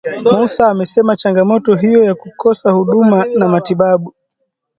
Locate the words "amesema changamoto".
0.69-1.75